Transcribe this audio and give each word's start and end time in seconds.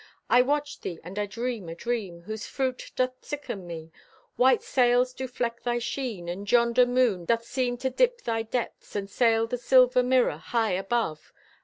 I 0.31 0.41
watch 0.41 0.81
thee 0.81 0.97
and 1.03 1.19
I 1.19 1.27
dream 1.27 1.69
a 1.69 1.75
dream 1.75 2.21
Whose 2.21 2.47
fruit 2.47 2.91
doth 2.95 3.23
sicken 3.23 3.67
me. 3.67 3.91
White 4.35 4.63
sails 4.63 5.13
do 5.13 5.27
fleck 5.27 5.61
thy 5.61 5.77
sheen, 5.77 6.27
and 6.27 6.51
yonder 6.51 6.87
moon 6.87 7.25
Doth 7.25 7.45
seem 7.45 7.77
to 7.77 7.91
dip 7.91 8.21
thy 8.21 8.41
depths 8.41 8.95
And 8.95 9.07
sail 9.07 9.45
the 9.45 9.59
silver 9.59 10.01
mirror, 10.01 10.37
high 10.37 10.71
above. 10.71 11.31